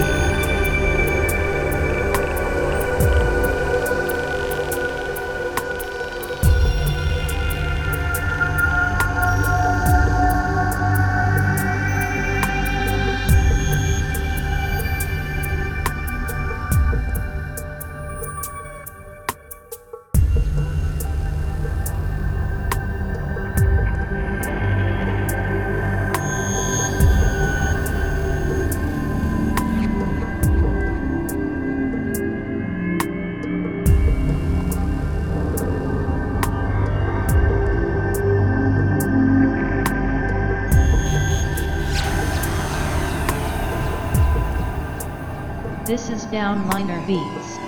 Bye. 0.00 0.29
This 45.90 46.08
is 46.08 46.24
Downliner 46.26 47.04
Beats. 47.04 47.58